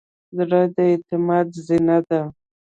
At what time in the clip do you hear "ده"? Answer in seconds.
2.09-2.21